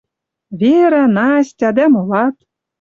Вера, 0.59 1.03
Настя 1.15 1.69
дӓ 1.77 1.85
молат. 1.93 2.35